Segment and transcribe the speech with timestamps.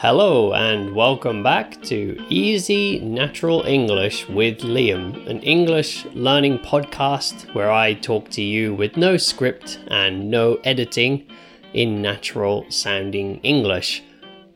[0.00, 7.70] Hello, and welcome back to Easy Natural English with Liam, an English learning podcast where
[7.70, 11.26] I talk to you with no script and no editing
[11.72, 14.02] in natural sounding English.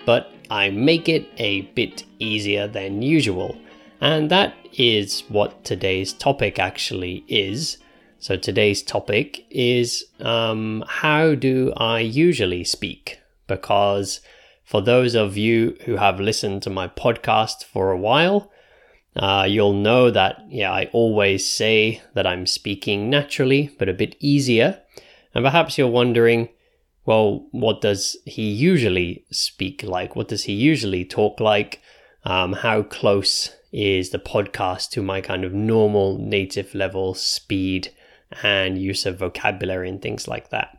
[0.04, 3.56] But I make it a bit easier than usual.
[4.02, 7.78] And that is what today's topic actually is.
[8.18, 13.20] So today's topic is um, how do I usually speak?
[13.46, 14.20] Because
[14.70, 18.52] for those of you who have listened to my podcast for a while,
[19.16, 24.14] uh, you'll know that, yeah, I always say that I'm speaking naturally, but a bit
[24.20, 24.80] easier.
[25.34, 26.50] And perhaps you're wondering,
[27.04, 30.14] well, what does he usually speak like?
[30.14, 31.80] What does he usually talk like?
[32.22, 37.92] Um, how close is the podcast to my kind of normal native level speed
[38.40, 40.78] and use of vocabulary and things like that?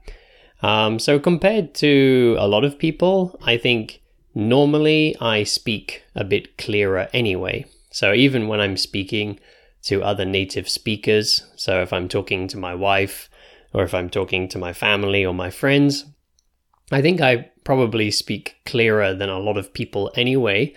[0.62, 4.02] Um, so compared to a lot of people, I think
[4.36, 7.66] normally I speak a bit clearer anyway.
[7.92, 9.40] So even when I'm speaking
[9.84, 13.30] to other native speakers, so if I'm talking to my wife
[13.74, 16.06] or if I'm talking to my family or my friends,
[16.92, 20.76] I think I probably speak clearer than a lot of people anyway.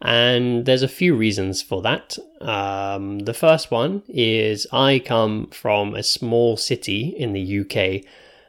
[0.00, 2.18] And there's a few reasons for that.
[2.40, 8.04] Um, the first one is I come from a small city in the UK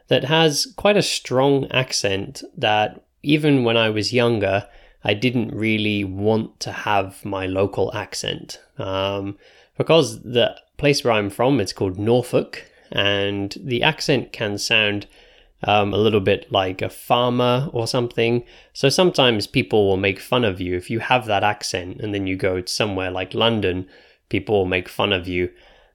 [0.07, 4.67] that has quite a strong accent that even when I was younger,
[5.03, 8.59] I didn't really want to have my local accent.
[8.77, 9.37] Um,
[9.77, 15.07] because the place where I'm from, it's called Norfolk, and the accent can sound
[15.63, 18.43] um, a little bit like a farmer or something.
[18.73, 22.27] So sometimes people will make fun of you if you have that accent, and then
[22.27, 23.87] you go somewhere like London,
[24.29, 25.49] people will make fun of you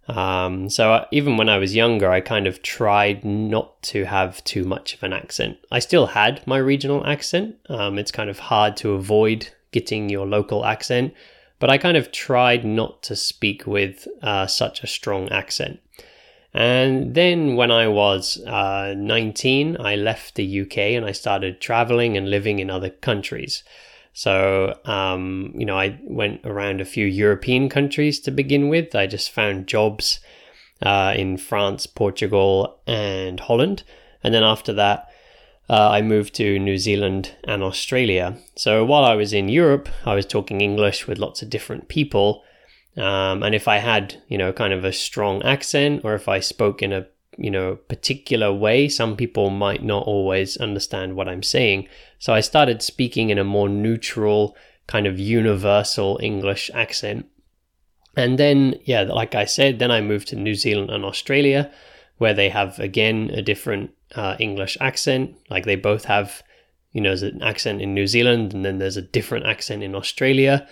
[0.09, 4.43] um, so uh, even when I was younger, I kind of tried not to have
[4.45, 5.59] too much of an accent.
[5.71, 7.57] I still had my regional accent.
[7.69, 11.13] Um, it's kind of hard to avoid getting your local accent,
[11.59, 15.81] but I kind of tried not to speak with uh, such a strong accent.
[16.55, 22.17] And then when I was uh, 19, I left the UK and I started traveling
[22.17, 23.63] and living in other countries.
[24.19, 28.97] So, um, you know, I went around a few European countries to begin with.
[28.97, 30.19] I just found jobs
[30.83, 33.85] uh, in France, Portugal, and Holland.
[34.25, 35.07] And then after that,
[35.71, 38.37] uh, I moved to New Zealand and Australia.
[38.57, 42.43] So while I was in Europe, I was talking English with lots of different people.
[42.97, 46.41] Um, and if I had, you know, kind of a strong accent or if I
[46.41, 47.07] spoke in a
[47.39, 48.89] you know particular way.
[48.89, 51.89] Some people might not always understand what i'm saying.
[52.19, 54.57] So i started speaking in a more neutral
[54.87, 57.27] kind of universal english accent.
[58.17, 61.71] And then yeah like i said then i moved to new zealand and australia
[62.19, 65.37] where they have again a different uh, english accent.
[65.49, 66.43] Like they both have
[66.93, 69.95] you know there's an accent in new zealand and then there's a different accent in
[69.95, 70.67] australia.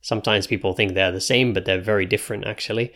[0.00, 2.92] Sometimes people think they're the same but they're very different actually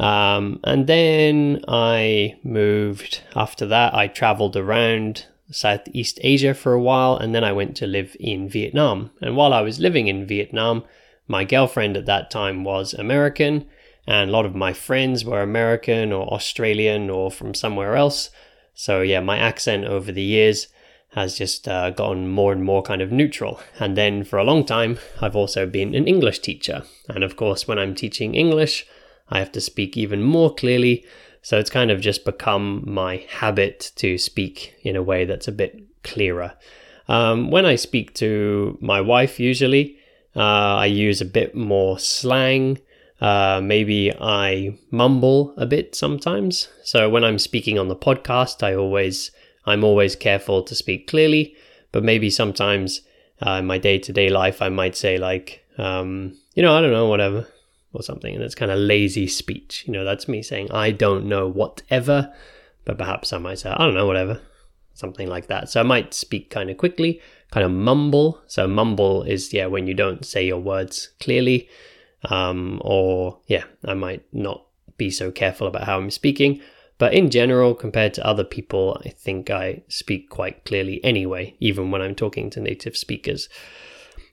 [0.00, 3.92] um, and then I moved after that.
[3.92, 8.48] I traveled around Southeast Asia for a while and then I went to live in
[8.48, 9.10] Vietnam.
[9.20, 10.84] And while I was living in Vietnam,
[11.28, 13.66] my girlfriend at that time was American
[14.06, 18.30] and a lot of my friends were American or Australian or from somewhere else.
[18.72, 20.68] So, yeah, my accent over the years
[21.10, 23.60] has just uh, gotten more and more kind of neutral.
[23.78, 26.84] And then for a long time, I've also been an English teacher.
[27.06, 28.86] And of course, when I'm teaching English,
[29.30, 31.04] I have to speak even more clearly.
[31.42, 35.52] So it's kind of just become my habit to speak in a way that's a
[35.52, 36.52] bit clearer.
[37.08, 39.96] Um, when I speak to my wife, usually,
[40.36, 42.78] uh, I use a bit more slang.
[43.20, 46.68] Uh, maybe I mumble a bit sometimes.
[46.84, 49.30] So when I'm speaking on the podcast, I always
[49.66, 51.54] I'm always careful to speak clearly.
[51.92, 53.02] But maybe sometimes
[53.44, 56.80] uh, in my day to day life, I might say like, um, you know, I
[56.80, 57.46] don't know, whatever
[57.92, 58.34] or something.
[58.34, 59.84] And it's kind of lazy speech.
[59.86, 62.32] You know, that's me saying, I don't know whatever,
[62.84, 64.40] but perhaps I might say, I don't know, whatever,
[64.94, 65.68] something like that.
[65.68, 68.40] So I might speak kind of quickly, kind of mumble.
[68.46, 71.68] So mumble is, yeah, when you don't say your words clearly.
[72.24, 74.66] Um, or, yeah, I might not
[74.96, 76.60] be so careful about how I'm speaking.
[76.98, 81.90] But in general, compared to other people, I think I speak quite clearly anyway, even
[81.90, 83.48] when I'm talking to native speakers.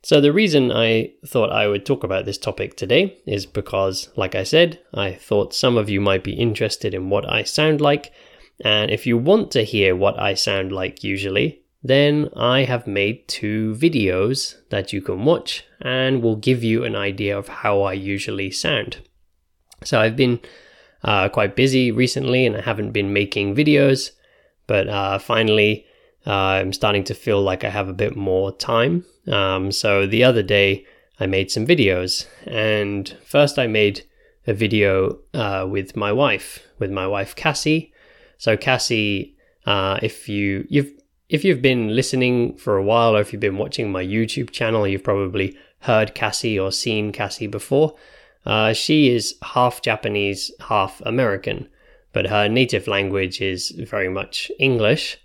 [0.04, 4.36] So, the reason I thought I would talk about this topic today is because, like
[4.36, 8.14] I said, I thought some of you might be interested in what I sound like.
[8.64, 13.28] And if you want to hear what I sound like usually, then I have made
[13.28, 17.94] two videos that you can watch and will give you an idea of how I
[17.94, 18.98] usually sound.
[19.84, 20.40] So, I've been
[21.04, 24.12] uh, quite busy recently and I haven't been making videos,
[24.68, 25.86] but uh, finally,
[26.26, 30.24] uh, I'm starting to feel like I have a bit more time Um, so the
[30.24, 30.86] other day,
[31.20, 34.04] I made some videos, and first I made
[34.46, 37.92] a video uh, with my wife, with my wife Cassie.
[38.38, 39.36] So Cassie,
[39.66, 40.92] uh, if you you've
[41.30, 44.88] if you've been listening for a while, or if you've been watching my YouTube channel,
[44.88, 47.96] you've probably heard Cassie or seen Cassie before.
[48.46, 51.68] Uh, she is half Japanese, half American,
[52.14, 55.18] but her native language is very much English.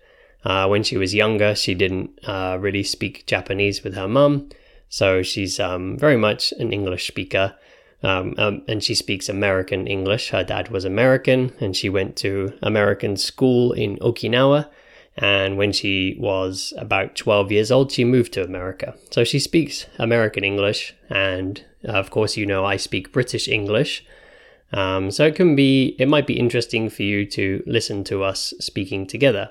[0.44, 4.48] Uh, when she was younger, she didn't uh, really speak Japanese with her mum,
[4.88, 7.54] so she's um, very much an English speaker.
[8.04, 10.30] Um, um, and she speaks American English.
[10.30, 14.68] Her dad was American, and she went to American school in Okinawa.
[15.16, 18.94] And when she was about 12 years old, she moved to America.
[19.10, 24.04] So she speaks American English, and uh, of course, you know I speak British English.
[24.72, 28.54] Um, so it can be, it might be interesting for you to listen to us
[28.58, 29.50] speaking together.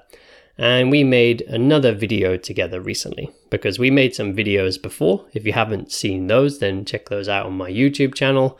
[0.58, 5.26] And we made another video together recently because we made some videos before.
[5.34, 8.60] If you haven't seen those, then check those out on my YouTube channel.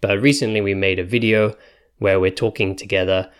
[0.00, 1.56] But recently we made a video
[1.98, 3.30] where we're talking together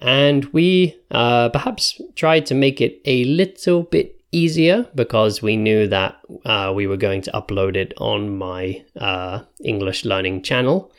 [0.00, 5.86] and we uh, perhaps tried to make it a little bit easier because we knew
[5.86, 10.92] that uh, we were going to upload it on my uh, English learning channel.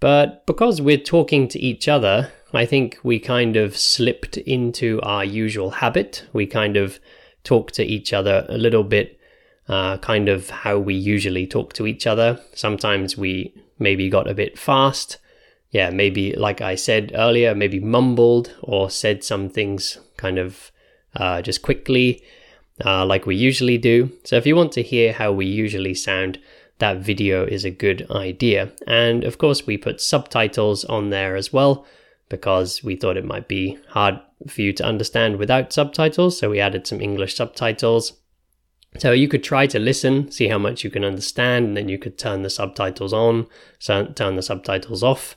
[0.00, 5.24] But because we're talking to each other, I think we kind of slipped into our
[5.24, 6.24] usual habit.
[6.32, 6.98] We kind of
[7.44, 9.20] talk to each other a little bit,
[9.68, 12.40] uh, kind of how we usually talk to each other.
[12.54, 15.18] Sometimes we maybe got a bit fast.
[15.70, 20.72] Yeah, maybe, like I said earlier, maybe mumbled or said some things kind of
[21.14, 22.22] uh, just quickly,
[22.82, 24.10] uh, like we usually do.
[24.24, 26.38] So if you want to hear how we usually sound,
[26.78, 28.72] that video is a good idea.
[28.86, 31.84] And of course, we put subtitles on there as well
[32.28, 36.38] because we thought it might be hard for you to understand without subtitles.
[36.38, 38.14] So we added some English subtitles.
[38.96, 41.98] So you could try to listen, see how much you can understand, and then you
[41.98, 43.46] could turn the subtitles on,
[43.78, 45.36] so turn the subtitles off.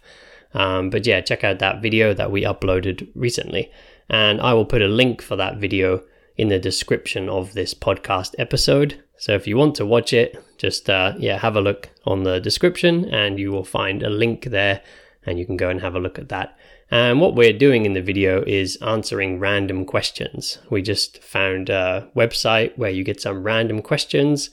[0.54, 3.72] Um, but yeah, check out that video that we uploaded recently.
[4.10, 6.04] And I will put a link for that video
[6.38, 9.02] in the description of this podcast episode.
[9.18, 12.40] So if you want to watch it, just uh, yeah, have a look on the
[12.40, 14.82] description and you will find a link there
[15.26, 16.58] and you can go and have a look at that.
[16.92, 20.60] And what we're doing in the video is answering random questions.
[20.70, 24.50] We just found a website where you get some random questions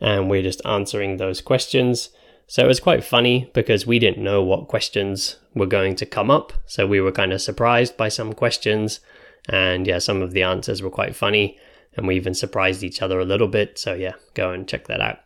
[0.00, 2.08] and we're just answering those questions.
[2.46, 6.30] So it was quite funny because we didn't know what questions were going to come
[6.30, 6.54] up.
[6.64, 9.00] So we were kind of surprised by some questions.
[9.50, 11.58] And yeah, some of the answers were quite funny.
[11.94, 13.78] And we even surprised each other a little bit.
[13.78, 15.18] So yeah, go and check that out.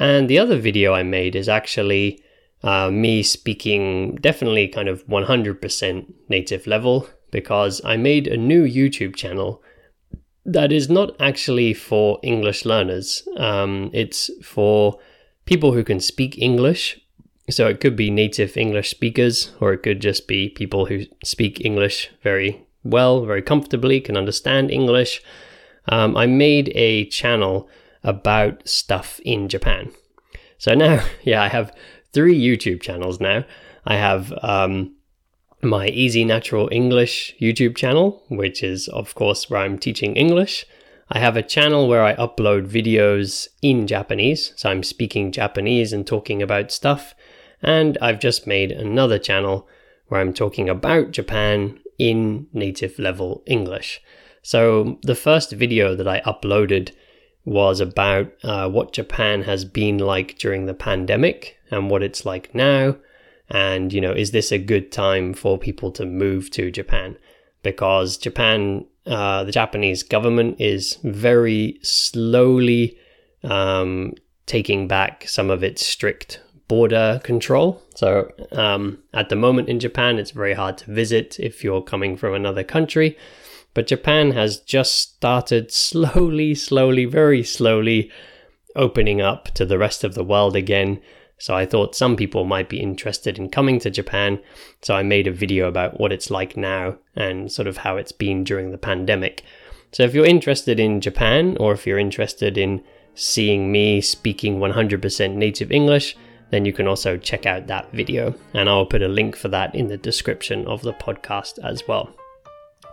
[0.00, 2.20] And the other video I made is actually
[2.62, 9.14] uh, me speaking definitely kind of 100% native level because I made a new YouTube
[9.14, 9.62] channel
[10.44, 13.26] that is not actually for English learners.
[13.36, 14.98] Um, it's for
[15.44, 17.00] people who can speak English.
[17.48, 21.64] So it could be native English speakers, or it could just be people who speak
[21.64, 25.22] English very well, very comfortably, can understand English.
[25.88, 27.68] Um, I made a channel
[28.02, 29.92] about stuff in Japan.
[30.58, 31.72] So now, yeah, I have
[32.16, 33.44] three YouTube channels now.
[33.84, 34.94] I have um,
[35.60, 40.64] my Easy Natural English YouTube channel, which is, of course, where I'm teaching English.
[41.10, 46.06] I have a channel where I upload videos in Japanese, so I'm speaking Japanese and
[46.06, 47.14] talking about stuff.
[47.60, 49.68] And I've just made another channel
[50.06, 54.00] where I'm talking about Japan in native level English.
[54.40, 56.92] So the first video that I uploaded
[57.44, 62.54] was about uh, what Japan has been like during the pandemic and what it's like
[62.54, 62.96] now.
[63.48, 67.16] And, you know, is this a good time for people to move to Japan?
[67.62, 72.98] Because Japan, uh, the Japanese government is very slowly
[73.44, 74.14] um,
[74.46, 77.80] taking back some of its strict border control.
[77.94, 82.16] So um, at the moment in Japan, it's very hard to visit if you're coming
[82.16, 83.16] from another country.
[83.74, 88.10] But Japan has just started slowly, slowly, very slowly
[88.74, 91.00] opening up to the rest of the world again.
[91.38, 94.40] So I thought some people might be interested in coming to Japan.
[94.82, 98.12] So I made a video about what it's like now and sort of how it's
[98.12, 99.42] been during the pandemic.
[99.92, 102.82] So if you're interested in Japan or if you're interested in
[103.14, 106.16] seeing me speaking 100% native English,
[106.50, 108.34] then you can also check out that video.
[108.54, 112.14] And I'll put a link for that in the description of the podcast as well.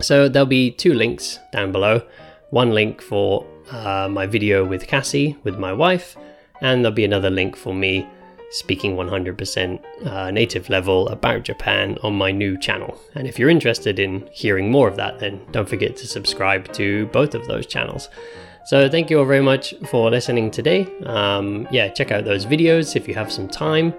[0.02, 2.02] So there'll be two links down below.
[2.50, 6.18] One link for uh, my video with Cassie, with my wife,
[6.62, 8.08] and there'll be another link for me
[8.54, 13.00] speaking 100% uh, native level about Japan on my new channel.
[13.16, 17.08] And if you're interested in hearing more of that, then don't forget to subscribe to
[17.08, 18.10] both of those channels.
[18.66, 20.88] So thank you all very much for listening today.
[21.06, 23.94] Um, yeah, check out those videos if you have some time.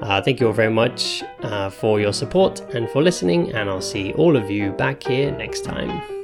[0.00, 3.80] Uh, thank you all very much uh, for your support and for listening, and I'll
[3.80, 6.17] see all of you back here next time.